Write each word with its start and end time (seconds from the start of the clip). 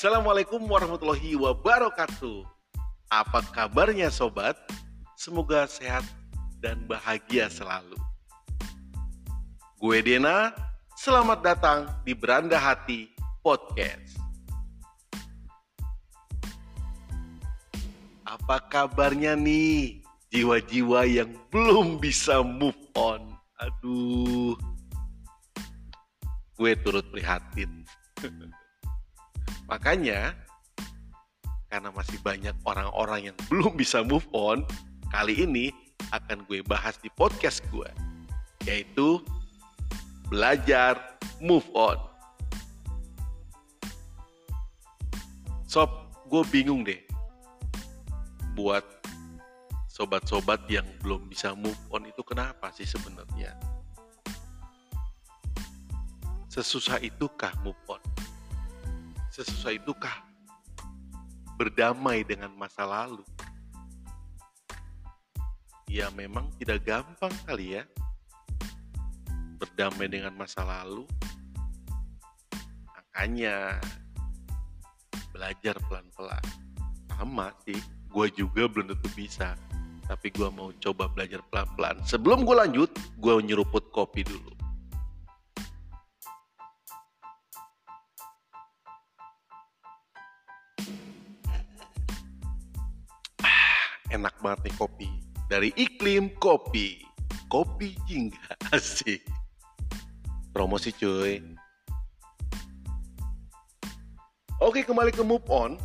Assalamualaikum 0.00 0.64
warahmatullahi 0.64 1.36
wabarakatuh. 1.36 2.48
Apa 3.12 3.44
kabarnya 3.52 4.08
sobat? 4.08 4.56
Semoga 5.12 5.68
sehat 5.68 6.08
dan 6.56 6.88
bahagia 6.88 7.52
selalu. 7.52 8.00
Gue 9.76 10.00
Dena, 10.00 10.56
selamat 10.96 11.44
datang 11.44 11.78
di 12.00 12.16
Beranda 12.16 12.56
Hati 12.56 13.12
Podcast. 13.44 14.16
Apa 18.24 18.56
kabarnya 18.72 19.36
nih 19.36 20.00
jiwa-jiwa 20.32 21.04
yang 21.12 21.28
belum 21.52 22.00
bisa 22.00 22.40
move 22.40 22.88
on? 22.96 23.36
Aduh, 23.60 24.56
gue 26.56 26.72
turut 26.88 27.04
prihatin. 27.12 27.84
Makanya, 29.70 30.34
karena 31.70 31.94
masih 31.94 32.18
banyak 32.26 32.58
orang-orang 32.66 33.30
yang 33.30 33.36
belum 33.46 33.78
bisa 33.78 34.02
move 34.02 34.26
on, 34.34 34.66
kali 35.14 35.46
ini 35.46 35.70
akan 36.10 36.42
gue 36.50 36.58
bahas 36.66 36.98
di 36.98 37.06
podcast 37.14 37.62
gue, 37.70 37.86
yaitu 38.66 39.22
belajar 40.26 40.98
move 41.38 41.62
on. 41.70 41.94
Sob, 45.70 45.86
gue 46.26 46.42
bingung 46.50 46.82
deh 46.82 46.98
buat 48.58 48.82
sobat-sobat 49.86 50.66
yang 50.66 50.86
belum 50.98 51.30
bisa 51.30 51.54
move 51.54 51.78
on 51.94 52.10
itu 52.10 52.26
kenapa 52.26 52.74
sih 52.74 52.82
sebenarnya? 52.82 53.54
Sesusah 56.50 56.98
itukah 56.98 57.54
move 57.62 57.78
on? 57.86 58.02
Sesusah 59.30 59.78
itukah 59.78 60.26
berdamai 61.54 62.26
dengan 62.26 62.50
masa 62.58 62.82
lalu? 62.82 63.22
Ya 65.86 66.10
memang 66.14 66.50
tidak 66.58 66.86
gampang 66.86 67.34
kali 67.46 67.78
ya 67.78 67.84
berdamai 69.60 70.08
dengan 70.08 70.32
masa 70.34 70.64
lalu. 70.64 71.04
Makanya 72.88 73.76
belajar 75.30 75.76
pelan-pelan. 75.86 76.44
Sama 77.12 77.52
sih, 77.68 77.76
gue 78.08 78.26
juga 78.32 78.64
belum 78.64 78.96
tentu 78.96 79.08
bisa. 79.12 79.52
Tapi 80.08 80.32
gue 80.32 80.48
mau 80.50 80.72
coba 80.80 81.06
belajar 81.12 81.44
pelan-pelan. 81.52 82.00
Sebelum 82.08 82.42
gue 82.48 82.56
lanjut, 82.56 82.90
gue 83.20 83.32
nyeruput 83.44 83.92
kopi 83.92 84.24
dulu. 84.24 84.59
Enak 94.10 94.34
banget 94.42 94.70
nih 94.70 94.74
kopi. 94.76 95.08
Dari 95.46 95.70
iklim 95.74 96.34
kopi. 96.38 97.02
Kopi 97.50 97.94
jingga 98.06 98.54
asik. 98.76 99.22
Promosi 100.50 100.90
cuy. 100.94 101.38
Oke 104.60 104.84
kembali 104.84 105.14
ke 105.14 105.22
move 105.24 105.46
on. 105.48 105.78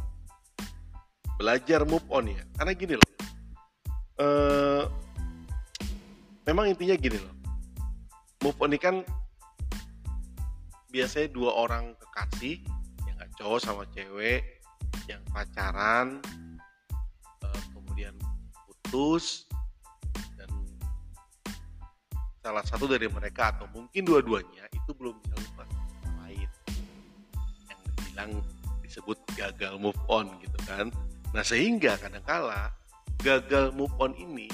Belajar 1.40 1.88
move 1.88 2.06
on 2.12 2.28
ya. 2.28 2.44
Karena 2.60 2.74
gini 2.76 2.94
loh. 2.98 3.12
Uh, 4.16 4.84
memang 6.44 6.70
intinya 6.70 6.98
gini 6.98 7.18
loh. 7.18 7.34
Move 8.44 8.58
on 8.62 8.74
ini 8.74 8.80
kan 8.82 8.96
biasanya 10.96 11.28
dua 11.36 11.52
orang 11.52 11.92
kekasih 12.00 12.64
yang 13.04 13.16
gak 13.20 13.32
cowok 13.36 13.60
sama 13.60 13.84
cewek 13.92 14.64
yang 15.12 15.20
pacaran 15.28 16.24
putus. 18.86 19.50
Dan 20.38 20.50
salah 22.46 22.62
satu 22.62 22.86
dari 22.86 23.10
mereka 23.10 23.58
atau 23.58 23.66
mungkin 23.74 24.06
dua-duanya 24.06 24.70
itu 24.70 24.94
belum 24.94 25.18
bisa 25.26 25.36
lupa 25.42 25.64
sama 25.66 26.22
lain. 26.30 26.50
Yang 27.66 27.82
bilang 28.06 28.32
disebut 28.86 29.18
gagal 29.34 29.82
move 29.82 29.98
on 30.06 30.30
gitu 30.46 30.58
kan. 30.70 30.94
Nah 31.34 31.42
sehingga 31.42 31.98
kadangkala 31.98 32.72
gagal 33.26 33.74
move 33.74 33.92
on 33.98 34.14
ini 34.16 34.48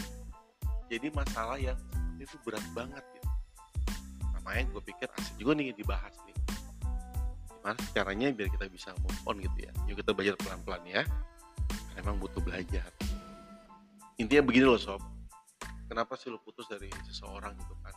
jadi 0.87 1.11
masalah 1.11 1.59
yang 1.59 1.77
itu 2.15 2.39
berat 2.47 2.63
banget 2.71 3.03
gitu. 3.19 3.29
Namanya 4.39 4.63
gue 4.71 4.81
pikir 4.87 5.07
asik 5.19 5.35
juga 5.35 5.59
nih 5.59 5.75
dibahas 5.75 6.15
nih. 6.25 6.37
Gimana 7.61 7.77
caranya 7.93 8.27
biar 8.33 8.49
kita 8.49 8.65
bisa 8.71 8.89
move 9.03 9.21
on 9.27 9.37
gitu 9.37 9.57
ya? 9.67 9.71
Yuk 9.91 10.01
kita 10.01 10.15
belajar 10.15 10.33
pelan-pelan 10.39 10.81
ya. 10.87 11.03
Emang 11.99 12.17
butuh 12.17 12.41
belajar 12.41 12.87
intinya 14.21 14.45
begini 14.45 14.65
loh 14.69 14.77
sob. 14.77 15.01
Kenapa 15.89 16.15
sih 16.15 16.31
lo 16.31 16.39
putus 16.39 16.69
dari 16.69 16.87
seseorang 17.09 17.57
gitu 17.57 17.75
kan? 17.83 17.95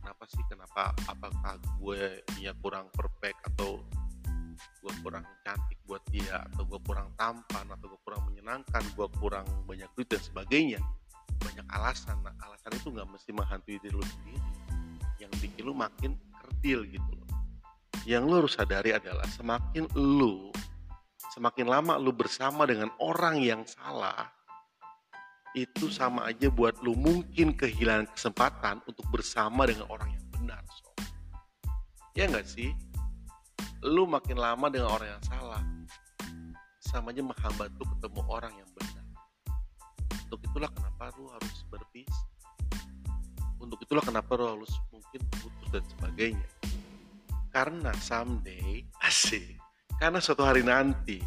Kenapa 0.00 0.24
sih? 0.30 0.42
Kenapa? 0.48 0.94
Apakah 1.10 1.58
gue 1.82 2.22
dia 2.38 2.54
kurang 2.62 2.88
perfect 2.94 3.36
atau 3.52 3.82
gue 4.56 4.92
kurang 5.02 5.26
cantik 5.44 5.76
buat 5.84 6.00
dia? 6.08 6.46
Atau 6.48 6.64
gue 6.64 6.80
kurang 6.86 7.12
tampan? 7.18 7.66
Atau 7.74 7.92
gue 7.92 8.00
kurang 8.06 8.24
menyenangkan? 8.30 8.80
Gue 8.94 9.10
kurang 9.20 9.44
banyak 9.66 9.90
duit 9.98 10.08
dan 10.08 10.22
sebagainya? 10.22 10.80
Banyak 11.42 11.66
alasan. 11.74 12.16
Nah 12.24 12.32
alasan 12.40 12.72
itu 12.78 12.88
nggak 12.94 13.08
mesti 13.10 13.30
menghantui 13.34 13.76
diri 13.82 13.92
lo 13.92 14.06
sendiri. 14.06 14.40
Yang 15.20 15.32
bikin 15.44 15.62
lo 15.66 15.74
makin 15.76 16.16
kerdil 16.40 16.88
gitu 16.88 17.10
loh. 17.12 17.28
Yang 18.06 18.22
lo 18.24 18.34
harus 18.40 18.54
sadari 18.54 18.94
adalah 18.96 19.26
semakin 19.28 19.90
lo 19.98 20.54
semakin 21.36 21.68
lama 21.68 22.00
lo 22.00 22.16
bersama 22.16 22.64
dengan 22.64 22.88
orang 22.96 23.36
yang 23.44 23.60
salah 23.68 24.35
itu 25.56 25.88
sama 25.88 26.28
aja 26.28 26.52
buat 26.52 26.76
lu 26.84 26.92
mungkin 26.92 27.56
kehilangan 27.56 28.12
kesempatan 28.12 28.84
untuk 28.84 29.08
bersama 29.08 29.64
dengan 29.64 29.88
orang 29.88 30.12
yang 30.12 30.24
benar 30.36 30.60
so. 30.68 30.92
ya 32.12 32.28
nggak 32.28 32.44
sih? 32.44 32.76
Lu 33.80 34.04
makin 34.04 34.36
lama 34.36 34.68
dengan 34.68 34.92
orang 34.92 35.16
yang 35.16 35.24
salah 35.24 35.64
sama 36.84 37.10
aja 37.10 37.24
menghambat 37.24 37.72
lu 37.80 37.84
ketemu 37.96 38.20
orang 38.28 38.52
yang 38.52 38.68
benar. 38.76 39.04
Untuk 40.28 40.40
itulah 40.44 40.70
kenapa 40.70 41.10
lu 41.16 41.24
harus 41.32 41.56
berpisah. 41.72 42.28
Untuk 43.56 43.80
itulah 43.80 44.04
kenapa 44.04 44.36
lu 44.36 44.44
harus 44.44 44.72
mungkin 44.92 45.20
putus 45.40 45.68
dan 45.72 45.84
sebagainya. 45.96 46.48
Karena 47.48 47.96
someday 47.96 48.84
asik 49.08 49.56
karena 49.96 50.20
suatu 50.20 50.44
hari 50.44 50.60
nanti 50.60 51.24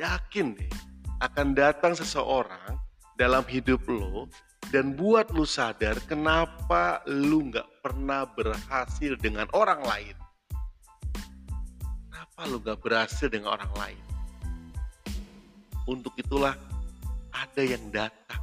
yakin 0.00 0.56
deh 0.56 0.72
akan 1.20 1.52
datang 1.52 1.92
seseorang 1.92 2.80
dalam 3.16 3.44
hidup 3.44 3.84
lo 3.88 4.28
dan 4.72 4.96
buat 4.96 5.28
lu 5.36 5.44
sadar 5.44 6.00
kenapa 6.08 7.04
lu 7.04 7.52
nggak 7.52 7.84
pernah 7.84 8.24
berhasil 8.24 9.18
dengan 9.20 9.44
orang 9.52 9.84
lain. 9.84 10.16
Kenapa 12.08 12.40
lu 12.48 12.56
nggak 12.62 12.80
berhasil 12.80 13.28
dengan 13.28 13.58
orang 13.58 13.72
lain? 13.76 14.02
Untuk 15.84 16.14
itulah 16.16 16.56
ada 17.34 17.62
yang 17.62 17.82
datang 17.92 18.40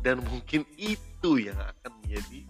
dan 0.00 0.24
mungkin 0.24 0.64
itu 0.80 1.30
yang 1.36 1.58
akan 1.60 1.92
menjadi 2.00 2.48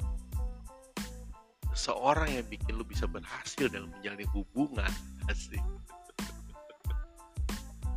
seorang 1.75 2.31
yang 2.39 2.47
bikin 2.47 2.79
lu 2.79 2.87
bisa 2.87 3.05
berhasil 3.11 3.67
dalam 3.69 3.91
menjalani 3.91 4.25
hubungan 4.31 4.93
asik. 5.33 5.61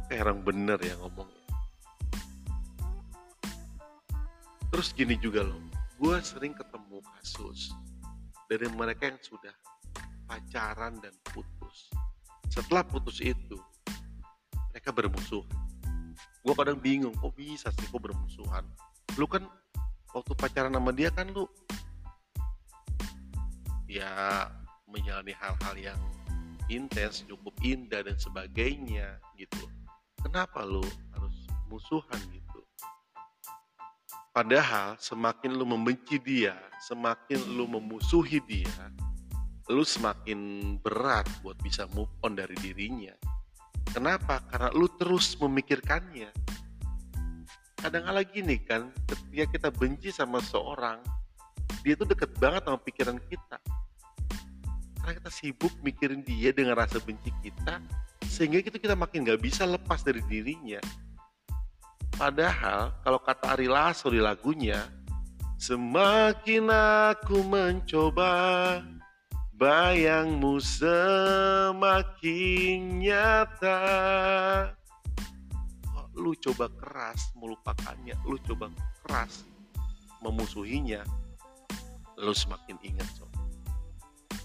Kayak 0.10 0.36
bener 0.44 0.78
ya 0.82 0.98
ngomongnya. 1.00 1.43
Terus 4.74 4.90
gini 4.98 5.14
juga 5.22 5.46
loh, 5.46 5.62
gue 6.02 6.18
sering 6.26 6.58
ketemu 6.58 6.98
kasus 7.14 7.70
dari 8.50 8.66
mereka 8.74 9.06
yang 9.06 9.22
sudah 9.22 9.54
pacaran 10.26 10.98
dan 10.98 11.14
putus. 11.30 11.94
Setelah 12.50 12.82
putus 12.82 13.22
itu, 13.22 13.54
mereka 14.74 14.90
bermusuhan. 14.90 15.62
Gue 16.42 16.54
kadang 16.58 16.82
bingung, 16.82 17.14
kok 17.22 17.38
bisa 17.38 17.70
sih 17.70 17.86
kok 17.86 18.02
bermusuhan? 18.02 18.66
Lu 19.14 19.30
kan 19.30 19.46
waktu 20.10 20.34
pacaran 20.34 20.74
sama 20.74 20.90
dia 20.90 21.14
kan 21.14 21.30
lu 21.30 21.46
ya 23.86 24.50
menjalani 24.90 25.38
hal-hal 25.38 25.76
yang 25.78 26.02
intens, 26.66 27.22
cukup 27.30 27.54
indah 27.62 28.02
dan 28.02 28.18
sebagainya 28.18 29.22
gitu. 29.38 29.70
Kenapa 30.26 30.66
lu 30.66 30.82
harus 31.14 31.46
musuhan 31.70 32.18
gitu? 32.34 32.43
Padahal 34.34 34.98
semakin 34.98 35.54
lu 35.54 35.62
membenci 35.62 36.18
dia, 36.18 36.58
semakin 36.82 37.54
lu 37.54 37.70
memusuhi 37.70 38.42
dia, 38.50 38.90
lu 39.70 39.86
semakin 39.86 40.74
berat 40.82 41.30
buat 41.46 41.54
bisa 41.62 41.86
move 41.94 42.10
on 42.26 42.34
dari 42.34 42.58
dirinya. 42.58 43.14
Kenapa? 43.94 44.42
Karena 44.50 44.74
lu 44.74 44.90
terus 44.98 45.38
memikirkannya. 45.38 46.34
Kadang-kadang 47.78 48.26
gini 48.34 48.58
kan, 48.66 48.90
ketika 49.06 49.46
kita 49.54 49.70
benci 49.70 50.10
sama 50.10 50.42
seorang, 50.42 50.98
dia 51.86 51.94
tuh 51.94 52.10
deket 52.10 52.34
banget 52.42 52.66
sama 52.66 52.82
pikiran 52.82 53.22
kita. 53.30 53.62
karena 55.04 55.20
kita 55.20 55.32
sibuk 55.36 55.74
mikirin 55.84 56.24
dia 56.24 56.56
dengan 56.56 56.80
rasa 56.80 56.96
benci 57.04 57.28
kita 57.44 57.84
sehingga 58.24 58.64
itu 58.64 58.72
kita 58.80 58.96
makin 58.96 59.28
nggak 59.28 59.44
bisa 59.44 59.68
lepas 59.68 60.00
dari 60.00 60.24
dirinya 60.32 60.80
padahal 62.16 62.94
kalau 63.02 63.20
kata 63.22 63.58
Ari 63.58 63.68
Lasso 63.70 64.10
di 64.10 64.22
lagunya 64.22 64.86
semakin 65.58 66.70
aku 67.14 67.40
mencoba 67.46 68.82
bayangmu 69.56 70.60
semakin 70.60 72.00
nyata. 73.00 73.80
Kok 75.88 76.08
lu 76.20 76.36
coba 76.44 76.68
keras 76.76 77.32
melupakannya 77.40 78.20
lu 78.28 78.36
coba 78.44 78.68
keras 79.06 79.48
memusuhinya 80.20 81.04
lu 82.20 82.36
semakin 82.36 82.76
ingat 82.84 83.08
so 83.16 83.26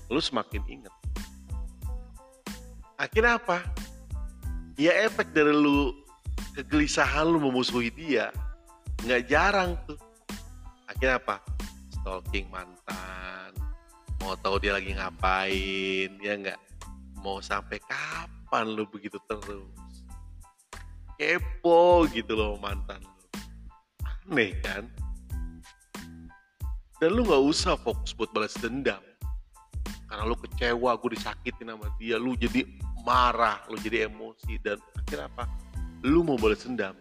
lu 0.08 0.22
semakin 0.22 0.64
ingat. 0.70 0.94
Akhirnya 2.98 3.38
apa? 3.38 3.62
Ya 4.78 4.94
efek 5.06 5.30
dari 5.36 5.52
lu 5.52 6.07
kegelisahan 6.58 7.22
lu 7.30 7.38
memusuhi 7.38 7.94
dia 7.94 8.34
nggak 9.06 9.30
jarang 9.30 9.78
tuh. 9.86 9.94
Akhirnya 10.90 11.22
apa? 11.22 11.38
Stalking 11.94 12.50
mantan 12.50 13.54
mau 14.18 14.34
tahu 14.34 14.58
dia 14.58 14.74
lagi 14.74 14.90
ngapain 14.92 16.10
ya 16.18 16.34
nggak? 16.34 16.58
Mau 17.22 17.38
sampai 17.38 17.78
kapan 17.86 18.74
lu 18.74 18.82
begitu 18.90 19.16
terus? 19.30 19.70
Kepo 21.14 22.06
gitu 22.10 22.34
loh 22.34 22.58
mantan 22.58 22.98
lu. 23.02 23.14
Aneh 24.02 24.58
kan? 24.58 24.84
Dan 26.98 27.14
lu 27.14 27.22
nggak 27.22 27.44
usah 27.46 27.78
fokus 27.78 28.10
buat 28.10 28.34
balas 28.34 28.58
dendam. 28.58 29.00
Karena 30.10 30.26
lu 30.26 30.34
kecewa 30.34 30.98
gue 30.98 31.14
disakitin 31.14 31.70
sama 31.70 31.88
dia 32.02 32.18
lu 32.18 32.34
jadi 32.34 32.66
marah 33.06 33.62
lu 33.70 33.78
jadi 33.78 34.10
emosi 34.10 34.58
dan 34.60 34.80
akhirnya 34.98 35.30
apa 35.30 35.44
lu 36.02 36.22
mau 36.22 36.38
balas 36.38 36.62
dendam. 36.62 36.94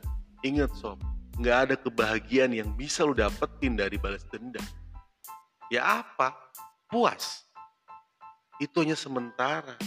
Ingat 0.46 0.74
sob 0.78 1.02
nggak 1.38 1.58
ada 1.70 1.76
kebahagiaan 1.78 2.50
yang 2.50 2.74
bisa 2.74 3.06
lu 3.06 3.14
dapetin 3.14 3.78
dari 3.78 4.02
balas 4.02 4.26
dendam. 4.34 4.64
Ya 5.70 6.02
apa? 6.02 6.34
Puas. 6.90 7.46
Itu 8.58 8.82
hanya 8.82 8.98
sementara. 8.98 9.78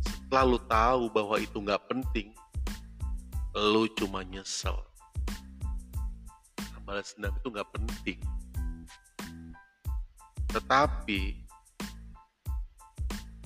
Setelah 0.00 0.44
lu 0.48 0.60
tahu 0.64 1.12
bahwa 1.12 1.36
itu 1.36 1.60
nggak 1.60 1.84
penting 1.92 2.32
lu 3.52 3.84
cuma 4.00 4.24
nyesel. 4.24 4.80
Balas 6.88 7.12
dendam 7.14 7.36
itu 7.36 7.48
nggak 7.52 7.70
penting. 7.76 8.18
Tetapi 10.48 11.20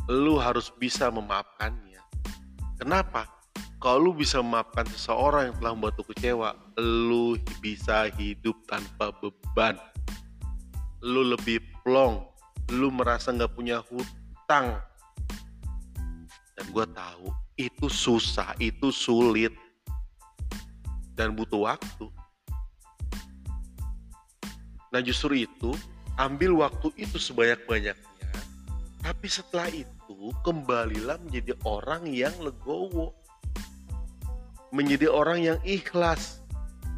lu 0.06 0.38
harus 0.38 0.70
bisa 0.78 1.10
memaafkannya. 1.10 1.98
Kenapa? 2.78 3.36
Kalau 3.87 4.11
lu 4.11 4.19
bisa 4.19 4.43
memaafkan 4.43 4.83
seseorang 4.91 5.47
yang 5.47 5.56
telah 5.62 5.73
membuat 5.79 5.94
lu 5.94 6.05
kecewa, 6.11 6.59
lu 6.75 7.38
bisa 7.62 8.11
hidup 8.19 8.59
tanpa 8.67 9.15
beban. 9.23 9.79
Lu 11.06 11.23
lebih 11.23 11.62
plong, 11.87 12.27
lu 12.75 12.91
merasa 12.91 13.31
nggak 13.31 13.55
punya 13.55 13.87
hutang. 13.87 14.83
Dan 16.59 16.67
gue 16.75 16.83
tahu 16.99 17.31
itu 17.55 17.87
susah, 17.87 18.59
itu 18.59 18.91
sulit, 18.91 19.55
dan 21.15 21.39
butuh 21.39 21.71
waktu. 21.71 22.11
Nah 24.91 24.99
justru 24.99 25.47
itu, 25.47 25.79
ambil 26.19 26.59
waktu 26.59 26.91
itu 26.99 27.23
sebanyak-banyaknya. 27.23 27.94
Tapi 28.99 29.27
setelah 29.31 29.71
itu, 29.71 30.35
kembalilah 30.43 31.23
menjadi 31.23 31.55
orang 31.62 32.11
yang 32.11 32.35
legowo 32.43 33.15
menjadi 34.75 35.07
orang 35.11 35.39
yang 35.43 35.59
ikhlas 35.63 36.43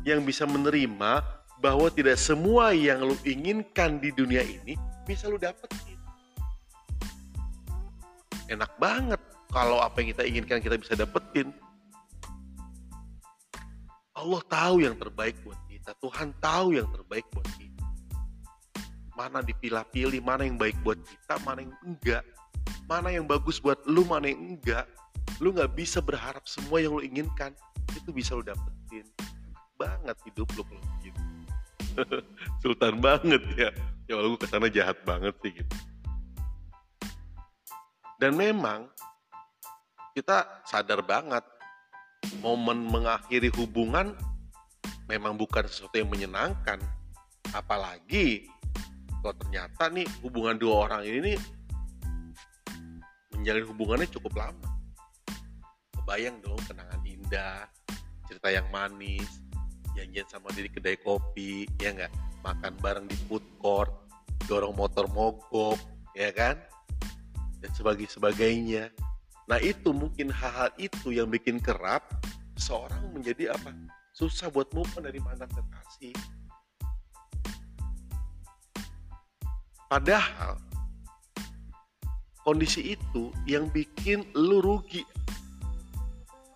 yang 0.07 0.25
bisa 0.25 0.49
menerima 0.49 1.21
bahwa 1.59 1.91
tidak 1.91 2.17
semua 2.17 2.71
yang 2.73 3.03
lu 3.03 3.19
inginkan 3.27 3.99
di 3.99 4.15
dunia 4.15 4.41
ini 4.41 4.79
bisa 5.05 5.27
lu 5.27 5.37
dapetin. 5.37 5.99
Enak 8.49 8.73
banget 8.81 9.21
kalau 9.53 9.83
apa 9.83 10.01
yang 10.01 10.09
kita 10.17 10.25
inginkan 10.25 10.59
kita 10.63 10.77
bisa 10.81 10.95
dapetin. 10.97 11.53
Allah 14.17 14.43
tahu 14.51 14.83
yang 14.83 14.99
terbaik 14.99 15.39
buat 15.47 15.59
kita 15.71 15.95
Tuhan 16.03 16.35
tahu 16.43 16.75
yang 16.75 16.89
terbaik 16.91 17.27
buat 17.35 17.49
kita. 17.59 17.87
Mana 19.15 19.43
dipilah-pilih 19.43 20.23
mana 20.23 20.47
yang 20.47 20.57
baik 20.57 20.79
buat 20.87 20.99
kita 21.03 21.43
mana 21.43 21.67
yang 21.67 21.75
enggak. 21.83 22.25
Mana 22.89 23.13
yang 23.13 23.27
bagus 23.29 23.61
buat 23.61 23.83
lu 23.85 24.07
mana 24.07 24.31
yang 24.31 24.57
enggak 24.57 24.87
lu 25.39 25.55
nggak 25.55 25.71
bisa 25.79 26.03
berharap 26.03 26.43
semua 26.47 26.83
yang 26.83 26.99
lu 26.99 27.03
inginkan 27.03 27.55
itu 27.95 28.11
bisa 28.11 28.35
lu 28.35 28.43
dapetin. 28.43 29.07
Banget 29.79 30.19
hidup 30.27 30.49
lu 30.59 30.63
kalau 30.67 30.83
begitu 30.99 31.23
sultan 32.63 32.99
banget 32.99 33.43
ya. 33.55 33.71
Ya 34.11 34.13
kalau 34.19 34.35
gue 34.35 34.41
ke 34.41 34.49
sana 34.51 34.67
jahat 34.71 34.99
banget 35.07 35.35
sih 35.43 35.53
gitu. 35.63 35.75
Dan 38.19 38.35
memang 38.35 38.91
kita 40.19 40.63
sadar 40.67 41.07
banget 41.07 41.47
momen 42.43 42.91
mengakhiri 42.91 43.55
hubungan 43.55 44.19
memang 45.07 45.39
bukan 45.39 45.63
sesuatu 45.71 45.95
yang 46.03 46.11
menyenangkan. 46.11 46.83
Apalagi 47.55 48.51
kalau 49.23 49.35
ternyata 49.39 49.87
nih 49.91 50.07
hubungan 50.27 50.59
dua 50.59 50.91
orang 50.91 51.03
ini 51.07 51.35
nih 51.35 51.39
menjalin 53.39 53.67
hubungannya 53.71 54.09
cukup 54.11 54.35
lama 54.35 54.78
kebayang 56.09 56.41
dong 56.41 56.57
kenangan 56.65 57.05
indah 57.05 57.69
cerita 58.25 58.49
yang 58.49 58.65
manis 58.73 59.29
janjian 59.93 60.25
sama 60.25 60.49
diri 60.57 60.73
kedai 60.73 60.97
kopi 61.05 61.69
ya 61.77 61.93
nggak? 61.93 62.09
Makan 62.41 62.81
bareng 62.81 63.05
di 63.13 63.19
food 63.29 63.45
court 63.61 63.93
dorong 64.49 64.73
motor 64.73 65.05
mogok 65.13 65.77
ya 66.17 66.33
kan? 66.33 66.57
Dan 67.61 67.71
sebagainya 67.77 68.09
sebagainya. 68.09 68.85
Nah 69.53 69.61
itu 69.61 69.93
mungkin 69.93 70.33
hal-hal 70.33 70.73
itu 70.81 71.13
yang 71.13 71.29
bikin 71.29 71.61
kerap 71.61 72.09
seorang 72.57 73.13
menjadi 73.13 73.53
apa? 73.53 73.69
Susah 74.17 74.49
buat 74.49 74.73
move 74.73 74.89
dari 75.05 75.21
mantan 75.21 75.53
kekasih. 75.53 76.17
Padahal 79.93 80.57
kondisi 82.49 82.97
itu 82.97 83.29
yang 83.45 83.69
bikin 83.69 84.25
lu 84.33 84.65
rugi 84.65 85.05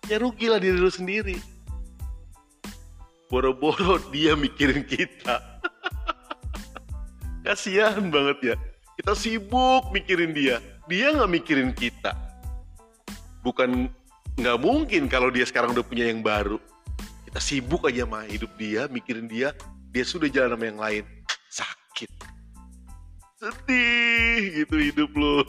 ya 0.07 0.17
rugilah 0.19 0.59
diri 0.59 0.77
lu 0.77 0.91
sendiri. 0.91 1.37
Boro-boro 3.31 3.97
dia 4.13 4.37
mikirin 4.37 4.85
kita. 4.85 5.41
Kasihan 7.45 8.07
banget 8.13 8.53
ya. 8.53 8.55
Kita 8.99 9.17
sibuk 9.17 9.89
mikirin 9.89 10.31
dia. 10.37 10.61
Dia 10.85 11.15
nggak 11.15 11.31
mikirin 11.31 11.71
kita. 11.73 12.13
Bukan 13.41 13.89
nggak 14.37 14.57
mungkin 14.61 15.09
kalau 15.09 15.33
dia 15.33 15.43
sekarang 15.47 15.73
udah 15.73 15.85
punya 15.85 16.07
yang 16.07 16.21
baru. 16.21 16.61
Kita 17.25 17.41
sibuk 17.41 17.89
aja 17.89 18.05
mah 18.05 18.29
hidup 18.29 18.53
dia 18.55 18.85
mikirin 18.87 19.25
dia. 19.25 19.51
Dia 19.89 20.05
sudah 20.05 20.29
jalan 20.29 20.53
sama 20.53 20.65
yang 20.69 20.79
lain. 20.79 21.03
Sakit. 21.49 22.09
Sedih 23.41 24.63
gitu 24.63 24.75
hidup 24.79 25.11
lo 25.19 25.43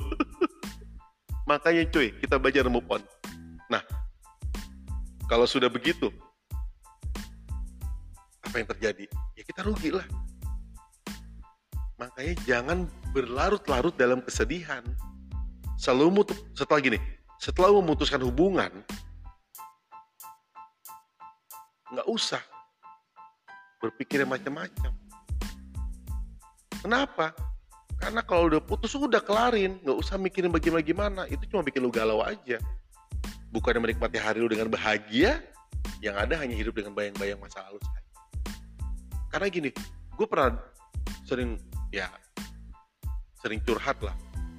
makanya 1.50 1.87
cuy 1.88 2.11
kita 2.18 2.42
belajar 2.42 2.66
move 2.66 2.84
on 2.90 3.02
kalau 5.31 5.49
sudah 5.49 5.73
begitu 5.73 6.12
apa 8.45 8.62
yang 8.62 8.69
terjadi? 8.71 9.04
Ya 9.35 9.43
kita 9.43 9.66
rugi 9.66 9.90
lah. 9.90 10.07
Makanya 11.99 12.35
jangan 12.45 12.78
berlarut-larut 13.11 13.95
dalam 13.97 14.23
kesedihan. 14.23 14.85
Selalu 15.75 16.23
mutu, 16.23 16.35
setelah 16.54 16.78
gini 16.78 16.99
setelah 17.45 17.76
memutuskan 17.76 18.23
hubungan 18.25 18.71
nggak 21.93 22.09
usah 22.09 22.40
berpikir 23.85 24.25
macam-macam. 24.25 24.97
Kenapa? 26.81 27.37
Karena 28.00 28.21
kalau 28.25 28.49
udah 28.49 28.61
putus 28.64 28.97
udah 28.97 29.21
kelarin, 29.21 29.76
nggak 29.85 29.99
usah 29.99 30.16
mikirin 30.16 30.49
bagaimana 30.49 30.83
gimana. 30.83 31.23
Itu 31.28 31.45
cuma 31.52 31.61
bikin 31.61 31.85
lu 31.85 31.93
galau 31.93 32.25
aja. 32.25 32.59
Bukan 33.54 33.78
menikmati 33.78 34.18
hari 34.18 34.42
lu 34.42 34.50
dengan 34.50 34.66
bahagia, 34.66 35.38
yang 36.02 36.18
ada 36.18 36.34
hanya 36.42 36.58
hidup 36.58 36.75
dengan 36.75 36.90
bayang-bayang 36.90 37.38
masa 37.38 37.62
lalu. 37.70 37.78
Karena 39.30 39.46
gini, 39.46 39.70
gue 40.18 40.26
pernah 40.26 40.58
sering 41.23 41.54
ya 41.94 42.11
sering 43.38 43.62
curhat 43.62 44.02
lah. 44.02 44.14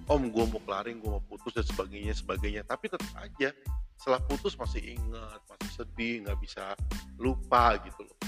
Om, 0.08 0.32
gue 0.32 0.46
mau 0.48 0.62
kelarin, 0.64 1.04
gue 1.04 1.12
mau 1.12 1.20
putus 1.28 1.52
dan 1.52 1.66
sebagainya, 1.68 2.16
sebagainya. 2.16 2.64
Tapi 2.64 2.88
tetap 2.88 3.10
aja, 3.20 3.52
setelah 4.00 4.22
putus 4.24 4.56
masih 4.56 4.96
ingat, 4.96 5.44
masih 5.50 5.72
sedih, 5.76 6.24
nggak 6.24 6.40
bisa 6.40 6.78
lupa 7.20 7.76
gitu 7.84 8.08
loh. 8.08 8.20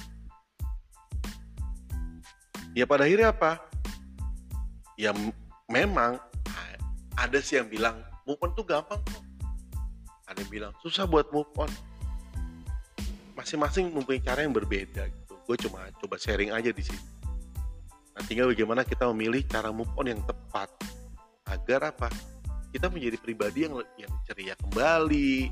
Ya 2.76 2.84
pada 2.84 3.08
akhirnya 3.08 3.32
apa? 3.32 3.64
ya 4.98 5.14
memang 5.70 6.18
ada 7.14 7.38
sih 7.38 7.62
yang 7.62 7.70
bilang 7.70 8.02
move 8.26 8.42
tuh 8.58 8.66
gampang 8.66 9.00
ada 10.28 10.38
yang 10.44 10.52
bilang 10.52 10.74
susah 10.84 11.08
buat 11.08 11.32
move 11.32 11.48
on. 11.56 11.72
Masing-masing 13.34 13.96
mempunyai 13.96 14.20
cara 14.20 14.44
yang 14.44 14.52
berbeda 14.52 15.08
gitu. 15.08 15.34
Gue 15.48 15.56
cuma 15.56 15.88
coba 16.04 16.20
sharing 16.20 16.52
aja 16.52 16.70
di 16.70 16.84
sini. 16.84 17.04
Nah 18.12 18.22
tinggal 18.28 18.52
bagaimana 18.52 18.84
kita 18.84 19.08
memilih 19.16 19.48
cara 19.48 19.72
move 19.72 19.90
on 19.96 20.12
yang 20.12 20.22
tepat. 20.28 20.68
Agar 21.48 21.96
apa? 21.96 22.12
Kita 22.76 22.92
menjadi 22.92 23.16
pribadi 23.16 23.64
yang 23.64 23.80
yang 23.96 24.12
ceria 24.28 24.54
kembali. 24.60 25.48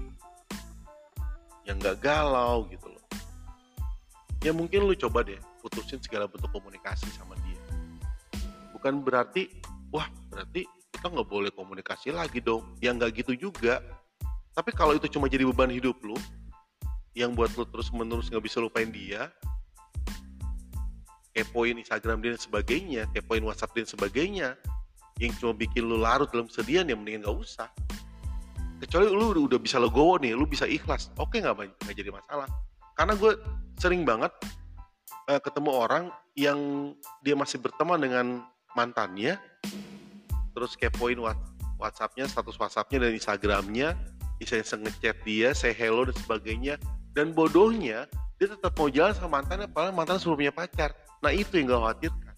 Yang 1.66 1.78
gak 1.82 1.98
galau 2.04 2.68
gitu 2.68 2.92
loh. 2.92 3.06
Ya 4.44 4.52
mungkin 4.54 4.86
lu 4.86 4.94
coba 4.94 5.26
deh 5.26 5.40
putusin 5.64 5.98
segala 6.04 6.30
bentuk 6.30 6.52
komunikasi 6.54 7.10
sama 7.16 7.34
dia. 7.48 7.62
Bukan 8.76 9.02
berarti 9.02 9.50
wah 9.90 10.06
berarti 10.30 10.68
kita 10.94 11.10
nggak 11.10 11.26
boleh 11.26 11.50
komunikasi 11.56 12.14
lagi 12.14 12.44
dong. 12.44 12.78
Ya 12.84 12.94
nggak 12.94 13.26
gitu 13.26 13.50
juga 13.50 13.82
tapi 14.56 14.72
kalau 14.72 14.96
itu 14.96 15.12
cuma 15.12 15.28
jadi 15.28 15.44
beban 15.44 15.70
hidup 15.70 16.00
lu 16.02 16.16
yang 17.12 17.36
buat 17.36 17.52
lu 17.60 17.68
terus 17.68 17.92
menerus 17.92 18.32
nggak 18.32 18.44
bisa 18.44 18.64
lupain 18.64 18.88
dia 18.90 19.30
kepoin 21.36 21.76
Instagram 21.76 22.24
dia 22.24 22.32
dan 22.32 22.42
sebagainya 22.42 23.02
kepoin 23.12 23.44
WhatsApp 23.44 23.76
dia 23.76 23.84
dan 23.84 23.92
sebagainya 23.92 24.48
yang 25.20 25.32
cuma 25.40 25.52
bikin 25.56 25.84
lu 25.84 26.00
larut 26.00 26.28
dalam 26.32 26.48
kesedihan 26.48 26.88
ya 26.88 26.96
mendingan 26.96 27.24
gak 27.28 27.38
usah. 27.40 27.70
Kecuali 28.84 29.08
lu 29.08 29.32
udah 29.48 29.60
bisa 29.60 29.80
legowo 29.80 30.20
nih 30.20 30.36
lu 30.36 30.44
bisa 30.44 30.68
ikhlas 30.68 31.12
oke 31.16 31.40
nggak 31.40 31.56
nggak 31.56 31.96
jadi 31.96 32.12
masalah. 32.12 32.48
Karena 32.96 33.14
gue 33.16 33.32
sering 33.80 34.04
banget 34.04 34.32
uh, 35.32 35.40
ketemu 35.40 35.72
orang 35.72 36.04
yang 36.36 36.60
dia 37.24 37.36
masih 37.36 37.60
berteman 37.60 38.00
dengan 38.00 38.26
mantannya 38.76 39.40
terus 40.52 40.76
kepoin 40.76 41.20
WhatsAppnya 41.80 42.28
status 42.28 42.56
WhatsAppnya 42.60 43.08
dan 43.08 43.12
Instagramnya 43.16 43.96
iseng 44.40 44.84
ngechat 44.84 45.16
dia 45.24 45.56
say 45.56 45.72
hello 45.72 46.04
dan 46.08 46.16
sebagainya. 46.24 46.76
Dan 47.16 47.32
bodohnya 47.32 48.12
dia 48.36 48.48
tetap 48.52 48.76
mau 48.76 48.92
jalan 48.92 49.16
sama 49.16 49.40
mantannya 49.40 49.72
padahal 49.72 49.96
mantan 49.96 50.20
punya 50.20 50.52
pacar. 50.52 50.92
Nah 51.24 51.32
itu 51.32 51.56
yang 51.56 51.72
gak 51.72 51.80
khawatirkan. 51.80 52.36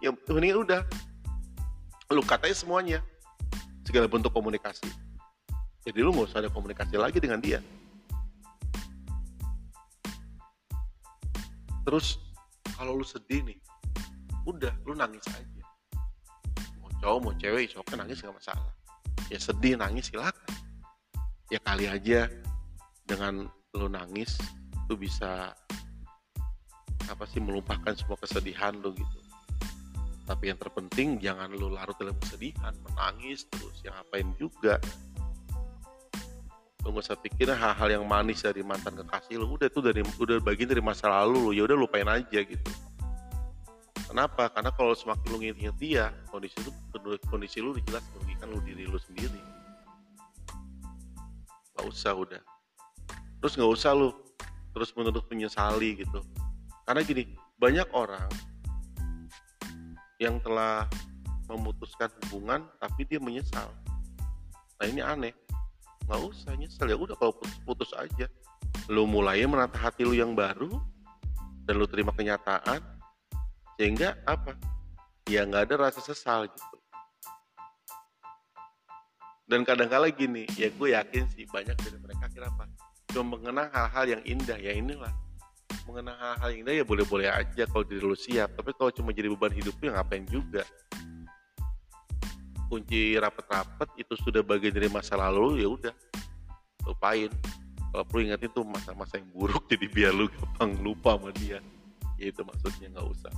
Ya 0.00 0.10
mendingan 0.32 0.64
udah. 0.64 0.82
Lu 2.08 2.24
katain 2.24 2.56
semuanya. 2.56 3.04
Segala 3.84 4.08
bentuk 4.08 4.32
komunikasi. 4.32 4.88
Jadi 5.84 6.04
lu 6.04 6.12
nggak 6.12 6.28
usah 6.28 6.44
ada 6.44 6.52
komunikasi 6.52 7.00
lagi 7.00 7.16
dengan 7.20 7.40
dia. 7.40 7.64
Terus 11.88 12.20
kalau 12.76 13.00
lu 13.00 13.04
sedih 13.04 13.40
nih 13.48 13.56
udah 14.44 14.72
lu 14.84 14.92
nangis 14.92 15.24
aja. 15.32 15.64
Mau 16.80 16.92
cowok 17.00 17.18
mau 17.24 17.32
cewek 17.36 17.72
cowok 17.72 17.96
nangis 17.96 18.20
gak 18.20 18.36
masalah. 18.36 18.72
Ya 19.32 19.40
sedih 19.40 19.76
nangis 19.76 20.08
silakan 20.12 20.57
ya 21.48 21.60
kali 21.64 21.88
aja 21.88 22.28
dengan 23.08 23.48
lu 23.72 23.88
nangis 23.88 24.36
lu 24.88 24.96
bisa 24.96 25.52
apa 27.08 27.24
sih 27.24 27.40
melupakan 27.40 27.92
semua 27.96 28.20
kesedihan 28.20 28.76
lu 28.76 28.92
gitu. 28.92 29.18
Tapi 30.28 30.52
yang 30.52 30.60
terpenting 30.60 31.16
jangan 31.16 31.48
lu 31.56 31.72
larut 31.72 31.96
dalam 31.96 32.12
kesedihan 32.20 32.76
menangis 32.84 33.48
terus 33.48 33.80
yang 33.80 33.96
apain 33.96 34.28
juga. 34.36 34.76
Lu 36.84 36.92
gak 36.92 37.04
usah 37.08 37.16
pikir 37.16 37.48
hal-hal 37.48 37.88
yang 38.00 38.04
manis 38.04 38.44
dari 38.44 38.60
mantan 38.60 38.92
kekasih 39.00 39.40
lu. 39.40 39.56
Udah 39.56 39.72
itu 39.72 39.80
dari 39.80 40.04
udah 40.04 40.36
bagian 40.44 40.68
dari 40.68 40.84
masa 40.84 41.08
lalu 41.08 41.48
lu. 41.48 41.50
Ya 41.56 41.64
udah 41.64 41.76
lupain 41.80 42.08
aja 42.08 42.44
gitu. 42.44 42.70
Kenapa? 44.08 44.52
Karena 44.52 44.68
kalau 44.72 44.92
semakin 44.92 45.26
lu 45.32 45.36
nginget 45.40 45.76
dia 45.80 46.12
kondisi 46.28 46.60
lu 46.60 46.72
kondisi 47.28 47.60
lu 47.64 47.76
jelas 47.88 48.04
merugikan 48.12 48.52
lu 48.52 48.60
diri 48.64 48.84
lu 48.84 49.00
sendiri 49.00 49.40
gak 51.78 51.86
usah 51.86 52.12
udah. 52.18 52.42
Terus 53.38 53.54
nggak 53.54 53.70
usah 53.70 53.94
lu 53.94 54.10
terus 54.74 54.90
menerus 54.98 55.22
menyesali 55.30 56.02
gitu. 56.02 56.18
Karena 56.82 57.06
gini 57.06 57.38
banyak 57.54 57.86
orang 57.94 58.26
yang 60.18 60.42
telah 60.42 60.90
memutuskan 61.46 62.10
hubungan 62.26 62.66
tapi 62.82 63.06
dia 63.06 63.22
menyesal. 63.22 63.70
Nah 64.82 64.86
ini 64.90 64.98
aneh. 64.98 65.34
Nggak 66.10 66.22
usah 66.26 66.58
nyesel. 66.58 66.90
Ya 66.90 66.98
udah 66.98 67.14
kalau 67.14 67.30
putus, 67.38 67.58
putus 67.62 67.90
aja. 67.94 68.26
Lu 68.90 69.06
mulai 69.06 69.46
menata 69.46 69.78
hati 69.78 70.02
lu 70.02 70.18
yang 70.18 70.34
baru 70.34 70.74
dan 71.62 71.78
lu 71.78 71.86
terima 71.86 72.10
kenyataan 72.10 72.82
sehingga 73.78 74.18
apa? 74.26 74.58
Ya 75.30 75.46
nggak 75.46 75.70
ada 75.70 75.74
rasa 75.86 76.02
sesal 76.02 76.50
gitu 76.50 76.77
dan 79.48 79.64
kadang-kala 79.64 80.12
gini 80.12 80.44
ya 80.60 80.68
gue 80.68 80.92
yakin 80.92 81.24
sih 81.32 81.48
banyak 81.48 81.72
dari 81.80 81.96
mereka 81.96 82.28
kira 82.28 82.52
apa? 82.52 82.68
Cuma 83.08 83.40
mengenang 83.40 83.72
hal-hal 83.72 84.04
yang 84.20 84.22
indah 84.28 84.60
ya 84.60 84.76
inilah. 84.76 85.08
Mengenang 85.88 86.20
hal-hal 86.20 86.52
indah 86.52 86.74
ya 86.76 86.84
boleh-boleh 86.84 87.32
aja 87.32 87.64
kalau 87.64 87.80
diri 87.80 88.04
lu 88.04 88.12
siap. 88.12 88.52
Tapi 88.52 88.76
kalau 88.76 88.92
cuma 88.92 89.08
jadi 89.16 89.32
beban 89.32 89.48
hidup 89.48 89.72
ya 89.80 89.96
ngapain 89.96 90.28
juga? 90.28 90.68
Kunci 92.68 93.16
rapet-rapet 93.16 93.88
itu 93.96 94.12
sudah 94.20 94.44
bagian 94.44 94.76
dari 94.76 94.92
masa 94.92 95.16
lalu 95.16 95.64
ya 95.64 95.68
udah. 95.72 95.94
Lupain. 96.84 97.32
Kalau 97.88 98.04
perlu 98.04 98.28
ingat 98.28 98.44
itu 98.44 98.60
masa-masa 98.68 99.16
yang 99.16 99.32
buruk 99.32 99.64
jadi 99.64 99.88
biar 99.88 100.12
lu 100.12 100.28
gampang 100.28 100.76
lupa 100.84 101.16
sama 101.16 101.32
dia. 101.32 101.64
Ya 102.20 102.28
itu 102.28 102.44
maksudnya 102.44 102.92
nggak 102.92 103.08
usah. 103.16 103.32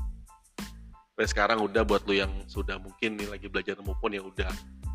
Tapi 1.15 1.27
sekarang 1.31 1.63
udah 1.63 1.87
buat 1.87 2.03
lu 2.11 2.19
yang 2.19 2.35
sudah 2.51 2.83
mungkin 2.83 3.15
nih 3.15 3.31
lagi 3.31 3.47
belajar 3.47 3.79
on 3.79 4.11
ya 4.11 4.27
udah 4.27 4.51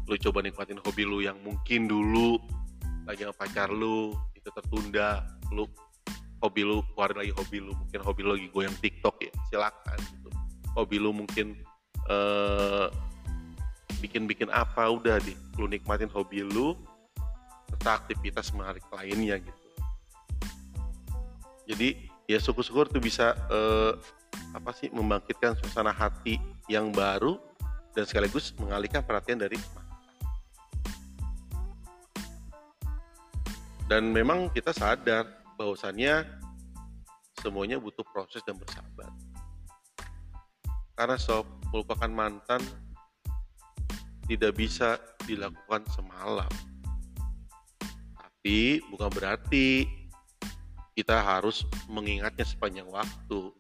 lu 0.06 0.14
coba 0.22 0.46
nikmatin 0.46 0.78
hobi 0.86 1.04
lu 1.04 1.22
yang 1.26 1.38
mungkin 1.42 1.90
dulu 1.90 2.38
lagi 3.10 3.26
sama 3.26 3.36
pacar 3.38 3.70
lu 3.74 4.14
itu 4.38 4.50
tertunda 4.54 5.26
lu 5.50 5.66
hobi 6.42 6.62
lu 6.62 6.86
keluarin 6.94 7.18
lagi 7.26 7.34
hobi 7.34 7.58
lu 7.62 7.74
mungkin 7.74 8.00
hobi 8.06 8.22
lu 8.22 8.32
lagi 8.38 8.48
goyang 8.54 8.78
TikTok 8.82 9.16
ya 9.22 9.32
silakan 9.50 9.98
gitu. 9.98 10.30
Hobi 10.78 10.98
lu 11.02 11.10
mungkin 11.16 11.58
uh, 12.12 12.92
bikin-bikin 14.04 14.54
apa 14.54 14.86
udah 14.92 15.18
deh 15.18 15.38
lu 15.58 15.66
nikmatin 15.66 16.12
hobi 16.14 16.46
lu 16.46 16.78
serta 17.74 18.06
aktivitas 18.06 18.54
menarik 18.54 18.86
lainnya 18.94 19.42
gitu. 19.42 19.62
Jadi 21.66 22.14
ya 22.30 22.38
syukur-syukur 22.38 22.94
tuh 22.94 23.02
bisa 23.02 23.34
uh, 23.50 23.98
apa 24.54 24.70
sih 24.78 24.94
membangkitkan 24.94 25.58
suasana 25.58 25.90
hati 25.90 26.38
yang 26.70 26.94
baru 26.94 27.42
dan 27.98 28.06
sekaligus 28.06 28.54
mengalihkan 28.62 29.02
perhatian 29.02 29.42
dari 29.42 29.58
dan 33.86 34.10
memang 34.10 34.50
kita 34.50 34.74
sadar 34.74 35.30
bahwasannya 35.62 36.26
semuanya 37.40 37.78
butuh 37.78 38.02
proses 38.10 38.42
dan 38.42 38.58
bersabar. 38.58 39.10
Karena 40.96 41.18
sob, 41.20 41.46
melupakan 41.70 42.10
mantan 42.10 42.64
tidak 44.26 44.58
bisa 44.58 44.98
dilakukan 45.30 45.86
semalam. 45.94 46.50
Tapi 48.18 48.82
bukan 48.90 49.10
berarti 49.14 49.86
kita 50.96 51.20
harus 51.22 51.68
mengingatnya 51.92 52.48
sepanjang 52.48 52.90
waktu. 52.90 53.54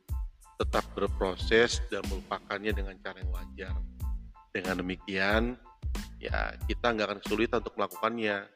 Tetap 0.55 0.87
berproses 0.95 1.83
dan 1.91 2.01
melupakannya 2.07 2.71
dengan 2.71 2.95
cara 3.03 3.19
yang 3.19 3.31
wajar. 3.35 3.75
Dengan 4.55 4.79
demikian, 4.79 5.59
ya 6.17 6.55
kita 6.65 6.95
nggak 6.95 7.07
akan 7.11 7.19
kesulitan 7.19 7.59
untuk 7.59 7.75
melakukannya 7.75 8.47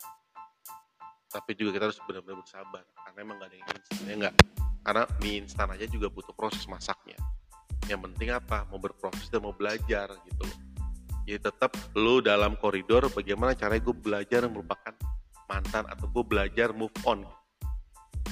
tapi 1.29 1.53
juga 1.53 1.77
kita 1.77 1.83
harus 1.93 1.99
benar-benar 2.03 2.41
bersabar 2.41 2.83
karena 3.05 3.17
emang 3.21 3.35
gak 3.37 3.49
ada 3.53 3.55
yang 3.55 3.69
instan 3.69 4.01
ya 4.03 4.13
enggak 4.17 4.35
karena 4.81 5.03
mie 5.21 5.37
instan 5.45 5.67
aja 5.69 5.85
juga 5.85 6.07
butuh 6.09 6.33
proses 6.33 6.65
masaknya. 6.65 7.19
Yang 7.85 8.09
penting 8.09 8.29
apa? 8.33 8.69
Mau 8.69 8.79
berproses 8.81 9.27
dan 9.29 9.43
mau 9.43 9.53
belajar 9.53 10.07
gitu. 10.25 10.43
Loh 10.45 10.69
jadi 11.29 11.45
tetap 11.45 11.77
lu 11.93 12.25
dalam 12.25 12.57
koridor 12.57 13.05
bagaimana 13.13 13.53
caranya 13.53 13.85
gue 13.85 13.93
belajar 13.93 14.49
melupakan 14.49 14.97
mantan 15.45 15.85
atau 15.85 16.09
gue 16.09 16.25
belajar 16.25 16.73
move 16.73 16.89
on. 17.05 17.21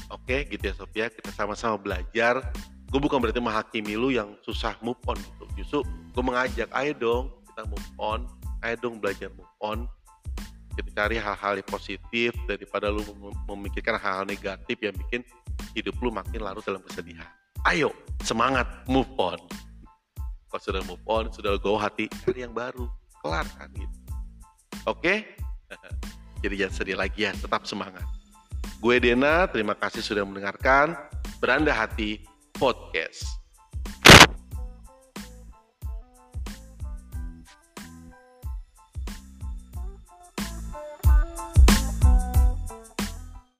Oke 0.09 0.49
gitu 0.49 0.65
ya 0.65 0.73
Sofia 0.73 1.05
kita 1.13 1.29
sama-sama 1.29 1.77
belajar. 1.77 2.41
Gue 2.89 2.97
bukan 2.97 3.21
berarti 3.21 3.37
menghakimi 3.37 3.93
lu 3.93 4.09
yang 4.09 4.33
susah 4.41 4.73
move 4.81 4.97
on 5.05 5.13
gitu. 5.13 5.45
Justru 5.61 5.79
gue 5.85 6.23
mengajak 6.25 6.73
ayo 6.73 6.93
dong 6.97 7.23
kita 7.53 7.69
move 7.69 7.89
on. 8.01 8.25
Ayo 8.65 8.75
dong 8.81 8.97
belajar 8.97 9.29
move 9.37 9.53
on 9.61 9.85
kita 10.77 10.93
cari 10.93 11.17
hal-hal 11.17 11.57
yang 11.57 11.65
positif 11.65 12.37
daripada 12.45 12.93
lu 12.93 13.01
memikirkan 13.49 13.97
hal-hal 13.97 14.29
negatif 14.29 14.77
yang 14.77 14.93
bikin 14.93 15.25
hidup 15.73 15.97
lu 15.97 16.13
makin 16.13 16.37
larut 16.37 16.61
dalam 16.61 16.81
kesedihan. 16.85 17.25
Ayo, 17.65 17.89
semangat, 18.21 18.69
move 18.85 19.09
on. 19.17 19.41
Kalau 20.47 20.61
sudah 20.61 20.81
move 20.85 21.01
on, 21.09 21.33
sudah 21.33 21.57
go 21.57 21.75
hati, 21.75 22.05
cari 22.23 22.45
yang 22.45 22.53
baru, 22.53 22.85
kelar 23.25 23.49
kan 23.57 23.73
gitu. 23.73 23.97
Oke? 24.85 25.25
Jadi 26.45 26.53
jangan 26.61 26.73
sedih 26.77 26.97
lagi 27.01 27.25
ya, 27.25 27.33
tetap 27.33 27.65
semangat. 27.65 28.05
Gue 28.77 29.01
Dena, 29.01 29.49
terima 29.49 29.73
kasih 29.73 30.05
sudah 30.05 30.21
mendengarkan 30.21 30.93
Beranda 31.41 31.73
Hati 31.73 32.21
Podcast. 32.53 33.25